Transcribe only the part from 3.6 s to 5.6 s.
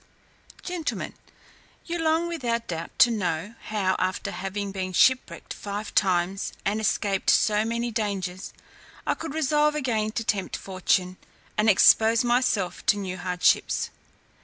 how, after having been shipwrecked